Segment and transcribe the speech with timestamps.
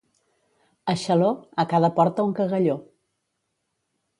[0.93, 1.29] A Xaló,
[1.63, 2.79] a cada porta un cagalló.